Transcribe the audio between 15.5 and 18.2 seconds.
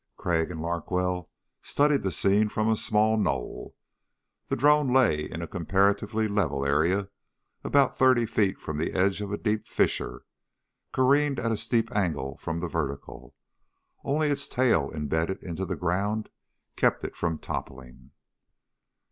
the ground kept it from toppling.